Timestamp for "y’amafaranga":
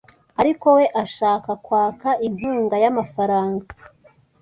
2.83-3.65